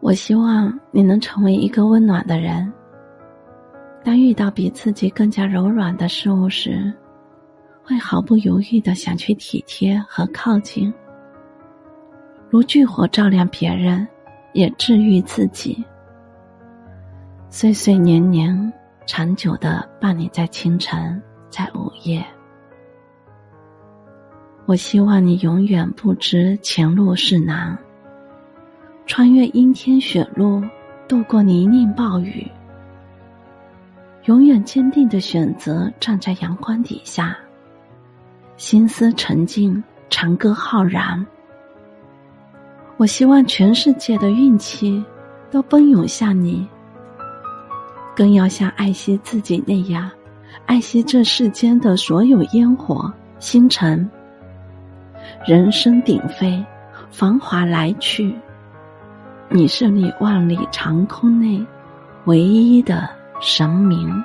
[0.00, 2.72] 我希望你能成为一个温暖的人。
[4.04, 6.92] 当遇到比自己更加柔软的事物时，
[7.82, 10.92] 会毫不犹豫的想去体贴和靠近，
[12.48, 14.06] 如炬火照亮别人，
[14.52, 15.84] 也治愈自己。
[17.50, 18.72] 岁岁年年，
[19.06, 21.20] 长久的伴你在清晨，
[21.50, 22.24] 在午夜。
[24.64, 27.76] 我希望你永远不知前路是难，
[29.08, 30.62] 穿越阴天雪路，
[31.08, 32.46] 度过泥泞暴雨，
[34.26, 37.34] 永远坚定的选择站在阳光底下，
[38.58, 41.26] 心思沉静，长歌浩然。
[42.98, 45.02] 我希望全世界的运气
[45.50, 46.68] 都奔涌向你。
[48.14, 50.10] 更要像爱惜自己那样，
[50.66, 54.06] 爱惜这世间的所有烟火星辰。
[55.46, 56.62] 人声鼎沸，
[57.10, 58.34] 繁华来去，
[59.50, 61.64] 你是你万里长空内
[62.26, 63.08] 唯一的
[63.40, 64.22] 神明。